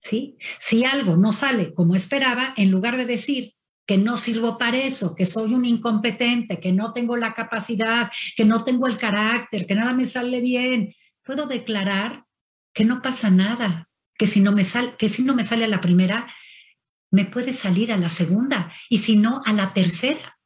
[0.00, 0.38] ¿Sí?
[0.56, 5.16] Si algo no sale como esperaba, en lugar de decir que no sirvo para eso,
[5.16, 9.74] que soy un incompetente, que no tengo la capacidad, que no tengo el carácter, que
[9.74, 12.24] nada me sale bien, puedo declarar
[12.72, 15.68] que no pasa nada, que si no me sale, que si no me sale a
[15.68, 16.32] la primera,
[17.10, 20.38] me puede salir a la segunda y si no a la tercera.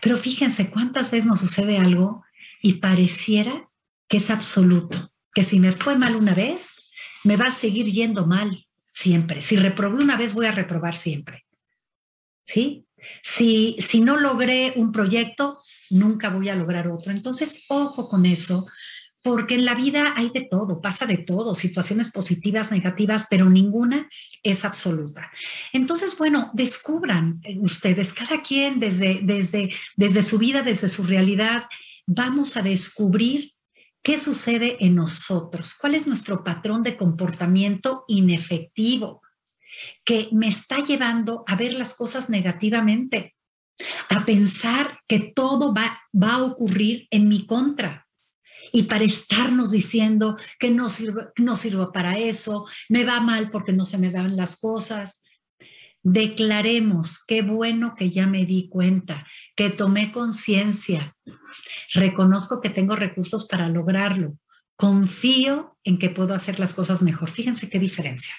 [0.00, 2.24] Pero fíjense cuántas veces nos sucede algo
[2.60, 3.70] y pareciera
[4.08, 6.90] que es absoluto que si me fue mal una vez,
[7.24, 9.42] me va a seguir yendo mal siempre.
[9.42, 11.44] Si reprobé una vez, voy a reprobar siempre.
[12.44, 12.86] ¿Sí?
[13.22, 15.58] Si, si no logré un proyecto,
[15.90, 17.12] nunca voy a lograr otro.
[17.12, 18.66] Entonces, ojo con eso,
[19.22, 24.06] porque en la vida hay de todo, pasa de todo, situaciones positivas, negativas, pero ninguna
[24.42, 25.30] es absoluta.
[25.72, 31.64] Entonces, bueno, descubran ustedes, cada quien desde, desde, desde su vida, desde su realidad,
[32.06, 33.53] vamos a descubrir
[34.04, 35.74] ¿Qué sucede en nosotros?
[35.80, 39.22] ¿Cuál es nuestro patrón de comportamiento inefectivo
[40.04, 43.34] que me está llevando a ver las cosas negativamente?
[44.10, 48.06] A pensar que todo va, va a ocurrir en mi contra.
[48.72, 53.72] Y para estarnos diciendo que no sirvo, no sirvo para eso, me va mal porque
[53.72, 55.23] no se me dan las cosas.
[56.04, 61.16] Declaremos, qué bueno que ya me di cuenta, que tomé conciencia,
[61.94, 64.36] reconozco que tengo recursos para lograrlo,
[64.76, 67.30] confío en que puedo hacer las cosas mejor.
[67.30, 68.34] Fíjense qué diferencia.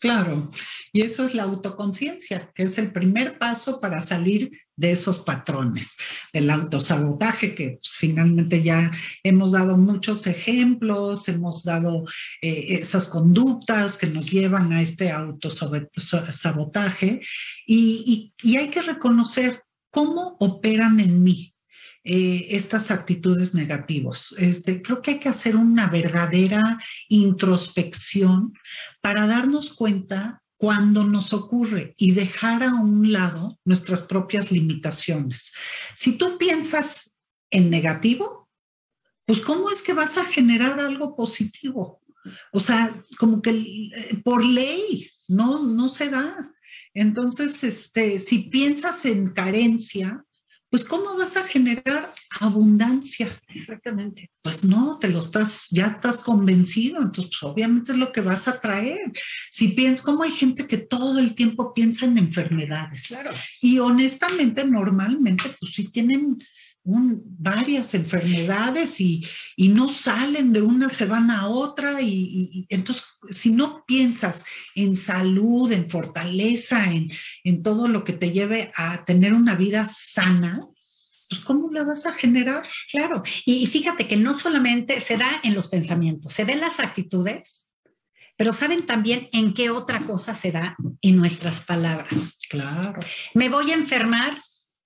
[0.00, 0.50] Claro,
[0.92, 5.96] y eso es la autoconciencia, que es el primer paso para salir de esos patrones
[6.32, 8.90] del autosabotaje, que pues, finalmente ya
[9.22, 12.04] hemos dado muchos ejemplos, hemos dado
[12.40, 17.20] eh, esas conductas que nos llevan a este autosabotaje
[17.66, 21.52] y, y hay que reconocer cómo operan en mí,
[22.04, 24.34] eh, estas actitudes negativas.
[24.36, 28.54] Este, creo que hay que hacer una verdadera introspección
[29.00, 35.54] para darnos cuenta cuando nos ocurre y dejar a un lado nuestras propias limitaciones.
[35.96, 37.18] Si tú piensas
[37.50, 38.48] en negativo,
[39.26, 42.00] pues ¿cómo es que vas a generar algo positivo?
[42.52, 46.54] O sea, como que eh, por ley no, no se da.
[46.94, 50.24] Entonces, este, si piensas en carencia,
[50.72, 53.38] pues ¿cómo vas a generar abundancia?
[53.48, 54.30] Exactamente.
[54.40, 58.48] Pues no, te lo estás, ya estás convencido, entonces pues, obviamente es lo que vas
[58.48, 59.12] a traer.
[59.50, 63.08] Si piensas, como hay gente que todo el tiempo piensa en enfermedades.
[63.08, 63.32] Claro.
[63.60, 66.38] Y honestamente, normalmente, pues sí tienen
[66.84, 69.24] varias enfermedades y,
[69.56, 72.00] no salen de una, se van a otra.
[72.00, 77.10] Y, entonces, si no piensas en salud, en fortaleza, en,
[77.44, 80.60] en, todo lo que te lleve a tener una vida sana,
[81.28, 82.68] pues ¿cómo la vas a generar?
[82.90, 83.22] Claro.
[83.46, 87.68] Y fíjate que no solamente se da en los pensamientos, se da en las actitudes.
[88.36, 92.38] Pero saben también en qué otra cosa se da en nuestras palabras.
[92.48, 92.98] Claro.
[93.34, 94.34] Me voy a enfermar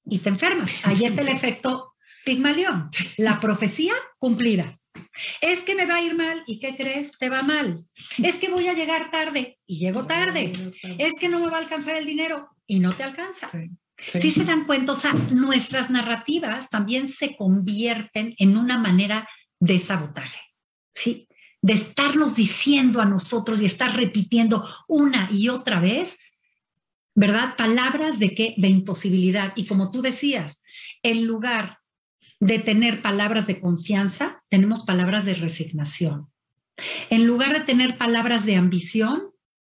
[0.07, 0.87] y te enfermas.
[0.87, 4.67] Ahí está el efecto Pigmalión, la profecía cumplida.
[5.41, 7.19] Es que me va a ir mal y ¿qué crees?
[7.19, 7.85] Te va mal.
[8.23, 10.53] Es que voy a llegar tarde y llego tarde.
[10.99, 13.49] Es que no me va a alcanzar el dinero y no te alcanza.
[13.99, 19.79] Sí, se dan cuenta, o sea, nuestras narrativas también se convierten en una manera de
[19.79, 20.41] sabotaje,
[20.95, 21.29] ¿sí?
[21.63, 26.36] De estarnos diciendo a nosotros y estar repitiendo una y otra vez
[27.17, 27.57] ¿verdad?
[27.57, 28.55] Palabras de qué?
[28.59, 29.53] De imposibilidad.
[29.57, 30.63] Y como tú decías,
[31.03, 31.79] en lugar
[32.39, 36.31] de tener palabras de confianza, tenemos palabras de resignación.
[37.09, 39.31] En lugar de tener palabras de ambición,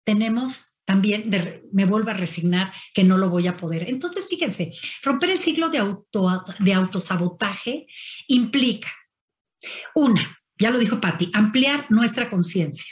[0.03, 3.87] tenemos también de, me vuelvo a resignar que no lo voy a poder.
[3.87, 4.71] Entonces, fíjense,
[5.03, 7.87] romper el ciclo de, auto, de autosabotaje
[8.27, 8.91] implica,
[9.93, 12.91] una, ya lo dijo Patti, ampliar nuestra conciencia,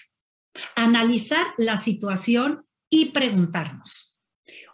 [0.75, 4.14] analizar la situación y preguntarnos,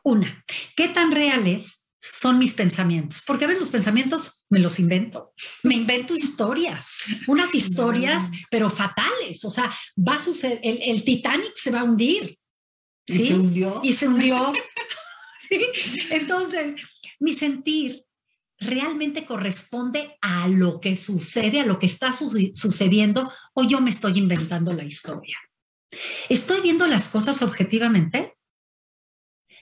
[0.03, 0.43] una,
[0.75, 3.23] ¿qué tan reales son mis pensamientos?
[3.25, 5.33] Porque a veces los pensamientos me los invento.
[5.63, 9.45] Me invento historias, unas historias, pero fatales.
[9.45, 12.37] O sea, va a suceder, el, Titanic se va a hundir.
[13.07, 13.23] ¿sí?
[13.23, 13.81] Y se hundió.
[13.83, 14.53] Y se hundió.
[15.49, 15.65] ¿sí?
[16.09, 16.81] Entonces,
[17.19, 18.05] mi sentir
[18.61, 24.17] realmente corresponde a lo que sucede, a lo que está sucediendo, o yo me estoy
[24.17, 25.37] inventando la historia.
[26.29, 28.35] ¿Estoy viendo las cosas objetivamente?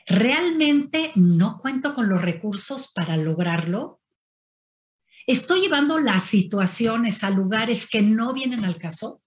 [0.09, 4.01] ¿Realmente no cuento con los recursos para lograrlo?
[5.27, 9.21] ¿Estoy llevando las situaciones a lugares que no vienen al caso?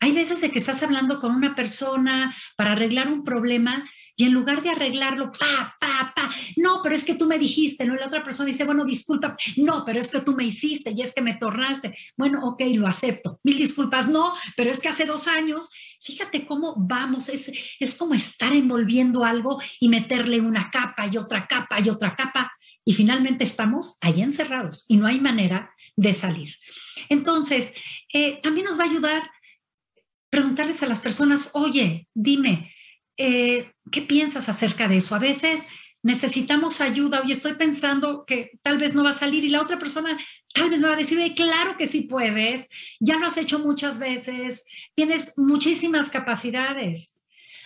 [0.00, 4.32] Hay veces de que estás hablando con una persona para arreglar un problema y en
[4.32, 7.94] lugar de arreglarlo, pa, pa, pa, no, pero es que tú me dijiste, ¿no?
[7.94, 11.02] Y la otra persona dice, bueno, disculpa, no, pero es que tú me hiciste y
[11.02, 11.94] es que me tornaste.
[12.16, 13.40] Bueno, ok, lo acepto.
[13.42, 17.50] Mil disculpas, no, pero es que hace dos años, fíjate cómo vamos, es,
[17.80, 22.52] es como estar envolviendo algo y meterle una capa y otra capa y otra capa.
[22.84, 26.54] Y finalmente estamos ahí encerrados y no hay manera de salir.
[27.08, 27.74] Entonces,
[28.12, 29.22] eh, también nos va a ayudar
[30.30, 32.73] preguntarles a las personas, oye, dime,
[33.16, 35.14] eh, ¿qué piensas acerca de eso?
[35.14, 35.66] A veces
[36.02, 39.78] necesitamos ayuda, y estoy pensando que tal vez no va a salir y la otra
[39.78, 40.18] persona
[40.52, 42.68] tal vez me va a decir, claro que sí puedes,
[43.00, 47.22] ya lo has hecho muchas veces, tienes muchísimas capacidades.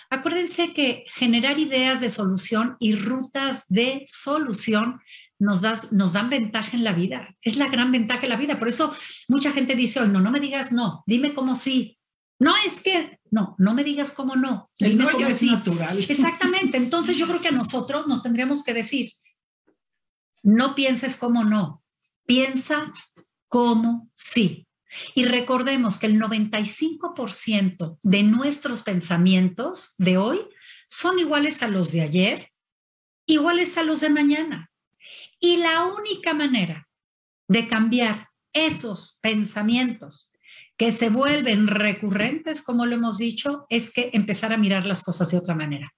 [0.09, 5.01] Acuérdense que generar ideas de solución y rutas de solución
[5.39, 7.37] nos, nos dan ventaja en la vida.
[7.43, 8.59] Es la gran ventaja en la vida.
[8.59, 8.95] Por eso
[9.29, 11.98] mucha gente dice, hoy no, no me digas no, dime cómo sí.
[12.39, 14.71] No es que, no, no me digas cómo no.
[14.79, 15.99] El no ya es natural.
[16.09, 16.77] Exactamente.
[16.77, 19.13] Entonces yo creo que a nosotros nos tendríamos que decir,
[20.43, 21.83] no pienses como no,
[22.27, 22.93] piensa
[23.49, 24.67] como sí.
[25.15, 30.41] Y recordemos que el 95% de nuestros pensamientos de hoy
[30.89, 32.53] son iguales a los de ayer,
[33.27, 34.71] iguales a los de mañana.
[35.41, 36.89] Y la única manera
[37.49, 40.33] de cambiar esos pensamientos
[40.79, 45.31] que se vuelven recurrentes, como lo hemos dicho, es que empezar a mirar las cosas
[45.31, 45.93] de otra manera.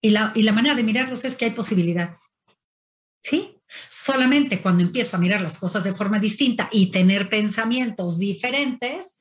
[0.00, 2.16] Y la, y la manera de mirarlos es que hay posibilidad.
[3.22, 3.58] ¿Sí?
[3.90, 9.20] Solamente cuando empiezo a mirar las cosas de forma distinta y tener pensamientos diferentes,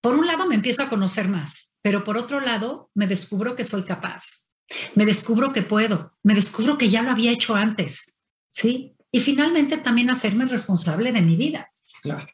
[0.00, 3.64] por un lado me empiezo a conocer más, pero por otro lado me descubro que
[3.64, 4.50] soy capaz,
[4.94, 8.20] me descubro que puedo, me descubro que ya lo había hecho antes,
[8.50, 8.96] ¿sí?
[9.12, 11.70] Y finalmente también hacerme responsable de mi vida.
[12.02, 12.28] Claro.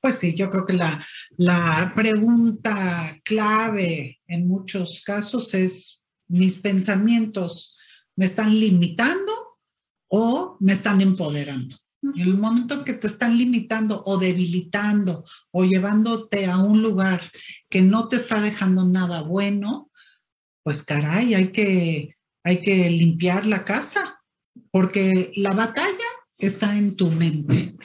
[0.00, 1.04] Pues sí, yo creo que la,
[1.36, 7.76] la pregunta clave en muchos casos es, ¿mis pensamientos
[8.16, 9.32] me están limitando
[10.08, 11.76] o me están empoderando?
[12.02, 17.20] En el momento que te están limitando o debilitando o llevándote a un lugar
[17.68, 19.90] que no te está dejando nada bueno,
[20.62, 24.22] pues caray, hay que, hay que limpiar la casa,
[24.70, 27.76] porque la batalla está en tu mente.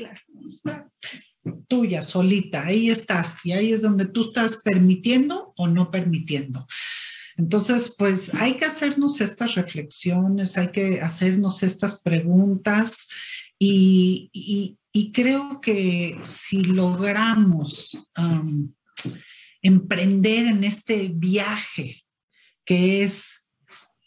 [1.67, 3.37] Tuya, solita, ahí está.
[3.43, 6.65] Y ahí es donde tú estás permitiendo o no permitiendo.
[7.37, 13.09] Entonces, pues hay que hacernos estas reflexiones, hay que hacernos estas preguntas
[13.59, 14.77] y,
[15.13, 17.97] creo que si logramos
[19.61, 22.03] emprender en este viaje
[22.65, 23.44] que es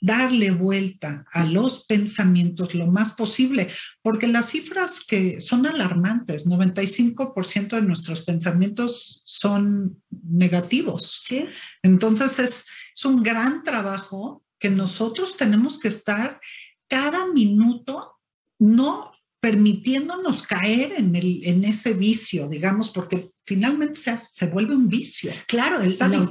[0.01, 3.69] darle vuelta a los pensamientos lo más posible,
[4.03, 11.21] porque las cifras que son alarmantes, 95% de nuestros pensamientos son negativos.
[11.23, 11.47] ¿Sí?
[11.83, 16.41] Entonces es, es un gran trabajo que nosotros tenemos que estar
[16.89, 18.19] cada minuto
[18.59, 24.89] no permitiéndonos caer en, el, en ese vicio, digamos, porque finalmente se, se vuelve un
[24.89, 25.33] vicio.
[25.47, 26.29] Claro, el, el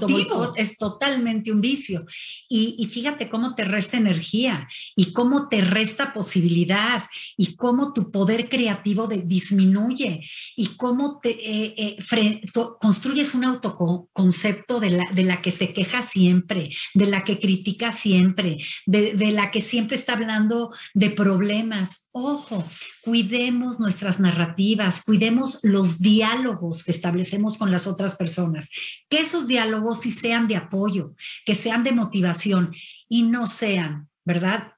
[0.56, 2.06] es totalmente un vicio.
[2.48, 7.02] Y, y, fíjate cómo te resta energía y cómo te resta posibilidad
[7.36, 10.22] y cómo tu poder creativo de, disminuye
[10.56, 12.42] y cómo te eh, eh,
[12.80, 17.92] construyes un autoconcepto de la, de la que se queja siempre, de la que critica
[17.92, 22.10] siempre, de, de la que siempre está hablando de problemas.
[22.14, 22.64] Ojo,
[23.02, 28.70] cuidemos nuestras narrativas, cuidemos los diálogos que establecemos con las otras personas,
[29.10, 32.76] que esos diálogos sí sean de apoyo, que sean de motivación
[33.08, 34.74] y no sean, ¿verdad?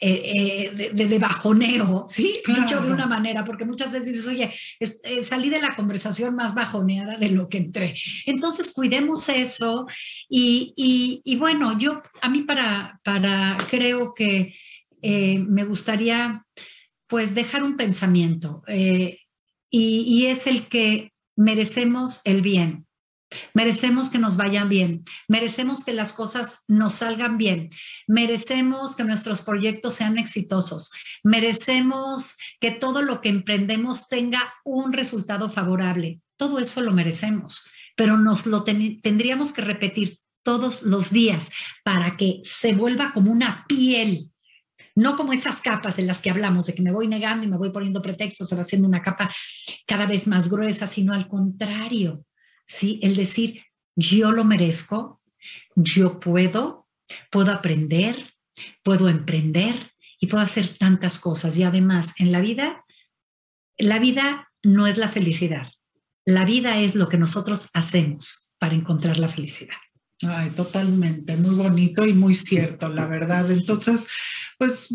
[0.00, 2.34] Eh, eh, de, bajoneo, ¿sí?
[2.46, 6.54] Dicho de una manera, porque muchas veces dices, oye, eh, salí de la conversación más
[6.54, 7.94] bajoneada de lo que entré.
[8.24, 9.86] Entonces, cuidemos eso
[10.28, 10.72] y,
[11.24, 14.54] y, bueno, yo, a mí para, para creo que
[15.02, 16.46] me gustaría
[17.06, 19.18] pues dejar un pensamiento y,
[19.70, 22.86] y es el que merecemos el bien,
[23.52, 27.70] merecemos que nos vayan bien, merecemos que las cosas nos salgan bien,
[28.06, 30.90] merecemos que nuestros proyectos sean exitosos,
[31.22, 36.20] merecemos que todo lo que emprendemos tenga un resultado favorable.
[36.36, 37.64] Todo eso lo merecemos,
[37.96, 41.50] pero nos lo tendríamos que repetir todos los días
[41.84, 44.30] para que se vuelva como una piel
[44.94, 47.56] no como esas capas de las que hablamos, de que me voy negando y me
[47.56, 49.30] voy poniendo pretextos, se va haciendo una capa
[49.86, 52.24] cada vez más gruesa, sino al contrario,
[52.66, 53.00] ¿sí?
[53.02, 53.62] El decir,
[53.96, 55.20] yo lo merezco,
[55.74, 56.88] yo puedo,
[57.30, 58.24] puedo aprender,
[58.82, 59.74] puedo emprender
[60.20, 61.56] y puedo hacer tantas cosas.
[61.56, 62.84] Y además, en la vida,
[63.78, 65.68] la vida no es la felicidad,
[66.24, 69.76] la vida es lo que nosotros hacemos para encontrar la felicidad.
[70.22, 73.50] Ay, totalmente, muy bonito y muy cierto, la verdad.
[73.50, 74.08] Entonces,
[74.58, 74.88] pues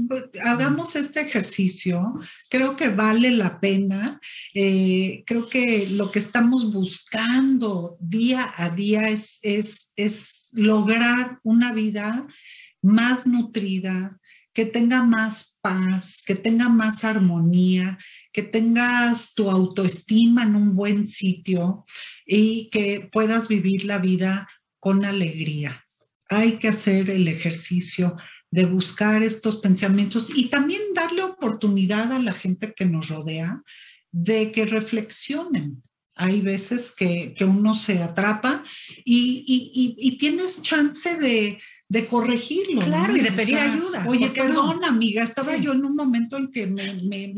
[0.45, 2.13] hagamos este ejercicio.
[2.49, 4.19] Creo que vale la pena.
[4.53, 11.73] Eh, creo que lo que estamos buscando día a día es, es, es lograr una
[11.73, 12.27] vida
[12.81, 14.19] más nutrida,
[14.53, 17.97] que tenga más paz, que tenga más armonía,
[18.31, 21.83] que tengas tu autoestima en un buen sitio
[22.25, 24.49] y que puedas vivir la vida
[24.79, 25.85] con alegría.
[26.29, 28.15] Hay que hacer el ejercicio
[28.51, 33.61] de buscar estos pensamientos y también darle oportunidad a la gente que nos rodea
[34.11, 35.83] de que reflexionen.
[36.15, 38.63] Hay veces que, uno se atrapa
[39.05, 41.59] y tienes chance de,
[41.89, 42.81] de corregirlo.
[42.81, 44.05] Claro, y de pedir ayuda.
[44.07, 47.33] Oye, perdón, amiga, estaba yo en un momento en que me,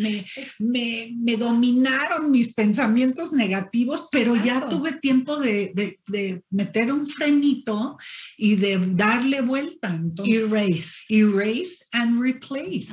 [0.59, 5.73] me, dominaron mis pensamientos negativos, pero ya tuve tiempo de,
[6.49, 7.97] meter un frenito
[8.37, 9.95] y de darle vuelta.
[9.95, 10.99] Entonces, erase.
[11.07, 12.91] Erase and replace.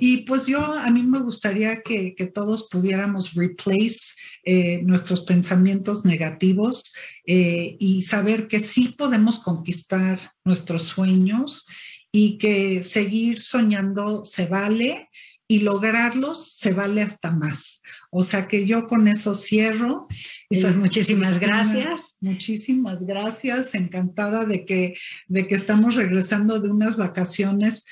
[0.00, 4.12] Y pues yo, a mí me gustaría que, que todos pudiéramos replace
[4.44, 6.94] eh, nuestros pensamientos negativos
[7.26, 11.66] eh, y saber que sí podemos conquistar nuestros sueños
[12.12, 15.08] y que seguir soñando se vale
[15.46, 17.82] y lograrlos se vale hasta más.
[18.10, 20.08] O sea que yo con eso cierro.
[20.48, 22.16] Pues eh, muchísimas gracias.
[22.20, 23.74] Muchísimas gracias.
[23.74, 24.94] Encantada de que,
[25.28, 27.84] de que estamos regresando de unas vacaciones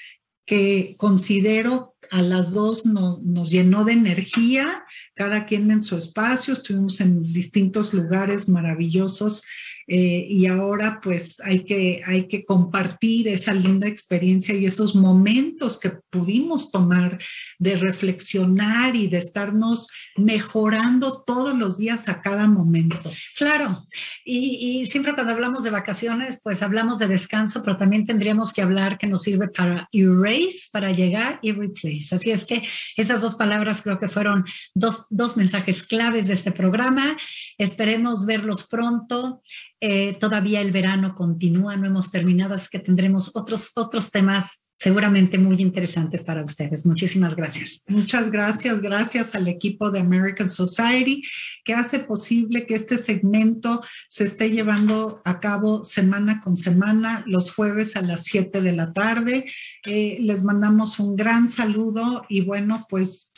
[0.48, 3.20] que considero a las dos nos,
[3.50, 4.82] llenó de energía,
[5.14, 9.44] cada quien en su espacio, estuvimos en distintos lugares maravillosos
[9.88, 15.80] eh, y ahora pues hay que, hay que compartir esa linda experiencia y esos momentos
[15.80, 17.18] que pudimos tomar
[17.58, 23.10] de reflexionar y de estarnos mejorando todos los días a cada momento.
[23.36, 23.84] Claro,
[24.24, 28.62] y, y siempre cuando hablamos de vacaciones pues hablamos de descanso, pero también tendríamos que
[28.62, 32.14] hablar que nos sirve para erase, para llegar y replace.
[32.14, 32.62] Así es que
[32.96, 37.16] esas dos palabras creo que fueron dos, dos mensajes claves de este programa.
[37.56, 39.42] Esperemos verlos pronto.
[39.80, 45.38] Eh, todavía el verano continúa, no hemos terminado, es que tendremos otros, otros temas seguramente
[45.38, 46.86] muy interesantes para ustedes.
[46.86, 47.82] Muchísimas gracias.
[47.88, 48.80] Muchas gracias.
[48.80, 51.22] Gracias al equipo de American Society
[51.64, 57.52] que hace posible que este segmento se esté llevando a cabo semana con semana, los
[57.52, 59.50] jueves a las 7 de la tarde.
[59.84, 63.34] Eh, les mandamos un gran saludo y bueno, pues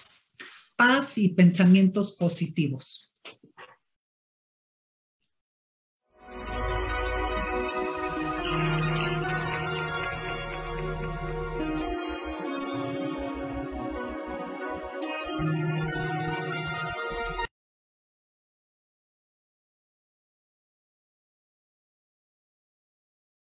[0.76, 3.09] paz y pensamientos positivos.
[6.32, 7.09] Música